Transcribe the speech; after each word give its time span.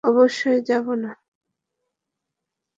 অবশ্যই 0.03 0.59
যাবো 0.61 0.93
না! 0.95 1.11